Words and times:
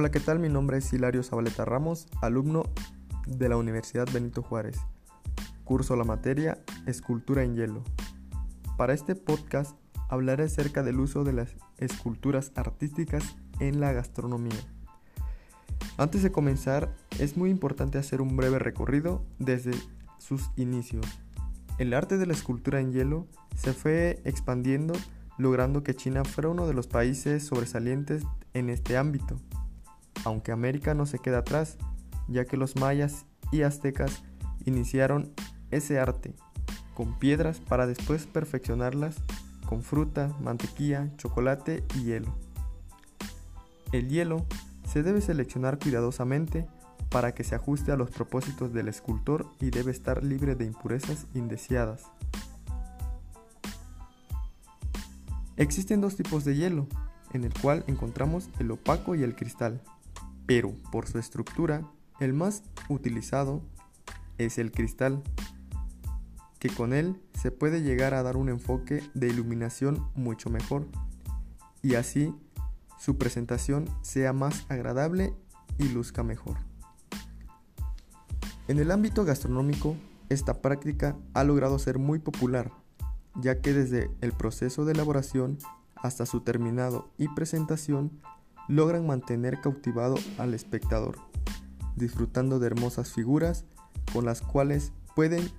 Hola, 0.00 0.12
¿qué 0.12 0.20
tal? 0.20 0.38
Mi 0.38 0.48
nombre 0.48 0.78
es 0.78 0.92
Hilario 0.92 1.24
Zabaleta 1.24 1.64
Ramos, 1.64 2.06
alumno 2.22 2.62
de 3.26 3.48
la 3.48 3.56
Universidad 3.56 4.06
Benito 4.12 4.42
Juárez. 4.42 4.78
Curso 5.64 5.96
la 5.96 6.04
materia 6.04 6.62
Escultura 6.86 7.42
en 7.42 7.56
hielo. 7.56 7.82
Para 8.76 8.94
este 8.94 9.16
podcast 9.16 9.76
hablaré 10.08 10.44
acerca 10.44 10.84
del 10.84 11.00
uso 11.00 11.24
de 11.24 11.32
las 11.32 11.56
esculturas 11.78 12.52
artísticas 12.54 13.24
en 13.58 13.80
la 13.80 13.92
gastronomía. 13.92 14.60
Antes 15.96 16.22
de 16.22 16.30
comenzar, 16.30 16.94
es 17.18 17.36
muy 17.36 17.50
importante 17.50 17.98
hacer 17.98 18.20
un 18.20 18.36
breve 18.36 18.60
recorrido 18.60 19.24
desde 19.40 19.72
sus 20.18 20.48
inicios. 20.54 21.06
El 21.78 21.92
arte 21.92 22.18
de 22.18 22.26
la 22.26 22.34
escultura 22.34 22.78
en 22.78 22.92
hielo 22.92 23.26
se 23.56 23.72
fue 23.72 24.22
expandiendo 24.24 24.94
logrando 25.38 25.82
que 25.82 25.96
China 25.96 26.24
fuera 26.24 26.50
uno 26.50 26.68
de 26.68 26.74
los 26.74 26.86
países 26.86 27.44
sobresalientes 27.44 28.22
en 28.54 28.70
este 28.70 28.96
ámbito, 28.96 29.40
aunque 30.28 30.52
América 30.52 30.94
no 30.94 31.06
se 31.06 31.18
queda 31.18 31.38
atrás, 31.38 31.78
ya 32.28 32.44
que 32.44 32.56
los 32.56 32.76
mayas 32.76 33.24
y 33.50 33.62
aztecas 33.62 34.22
iniciaron 34.64 35.32
ese 35.70 35.98
arte 35.98 36.34
con 36.94 37.18
piedras 37.18 37.60
para 37.60 37.86
después 37.86 38.26
perfeccionarlas 38.26 39.16
con 39.66 39.82
fruta, 39.82 40.34
mantequilla, 40.40 41.10
chocolate 41.16 41.84
y 41.94 42.04
hielo. 42.04 42.34
El 43.92 44.08
hielo 44.08 44.44
se 44.86 45.02
debe 45.02 45.20
seleccionar 45.20 45.78
cuidadosamente 45.78 46.66
para 47.08 47.32
que 47.32 47.44
se 47.44 47.54
ajuste 47.54 47.92
a 47.92 47.96
los 47.96 48.10
propósitos 48.10 48.72
del 48.72 48.88
escultor 48.88 49.46
y 49.60 49.70
debe 49.70 49.92
estar 49.92 50.22
libre 50.24 50.54
de 50.56 50.66
impurezas 50.66 51.26
indeseadas. 51.34 52.02
Existen 55.56 56.00
dos 56.00 56.16
tipos 56.16 56.44
de 56.44 56.54
hielo, 56.54 56.86
en 57.32 57.44
el 57.44 57.54
cual 57.54 57.84
encontramos 57.86 58.50
el 58.58 58.70
opaco 58.70 59.14
y 59.14 59.22
el 59.22 59.34
cristal, 59.34 59.80
pero 60.48 60.74
por 60.90 61.06
su 61.06 61.18
estructura, 61.18 61.82
el 62.20 62.32
más 62.32 62.62
utilizado 62.88 63.60
es 64.38 64.56
el 64.56 64.72
cristal, 64.72 65.22
que 66.58 66.70
con 66.70 66.94
él 66.94 67.20
se 67.38 67.50
puede 67.50 67.82
llegar 67.82 68.14
a 68.14 68.22
dar 68.22 68.38
un 68.38 68.48
enfoque 68.48 69.02
de 69.12 69.28
iluminación 69.28 70.08
mucho 70.14 70.48
mejor, 70.48 70.86
y 71.82 71.96
así 71.96 72.34
su 72.98 73.18
presentación 73.18 73.84
sea 74.00 74.32
más 74.32 74.64
agradable 74.70 75.34
y 75.76 75.90
luzca 75.90 76.22
mejor. 76.22 76.56
En 78.68 78.78
el 78.78 78.90
ámbito 78.90 79.26
gastronómico, 79.26 79.96
esta 80.30 80.62
práctica 80.62 81.14
ha 81.34 81.44
logrado 81.44 81.78
ser 81.78 81.98
muy 81.98 82.20
popular, 82.20 82.72
ya 83.34 83.60
que 83.60 83.74
desde 83.74 84.10
el 84.22 84.32
proceso 84.32 84.86
de 84.86 84.92
elaboración 84.92 85.58
hasta 85.94 86.24
su 86.24 86.40
terminado 86.40 87.10
y 87.18 87.28
presentación 87.28 88.22
logran 88.68 89.06
mantener 89.06 89.60
cautivado 89.60 90.16
al 90.38 90.54
espectador, 90.54 91.16
disfrutando 91.96 92.58
de 92.58 92.68
hermosas 92.68 93.12
figuras 93.12 93.64
con 94.12 94.24
las 94.24 94.42
cuales 94.42 94.92
pueden 95.14 95.50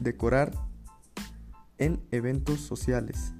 decorar 0.00 0.52
en 1.78 2.02
eventos 2.10 2.60
sociales. 2.60 3.32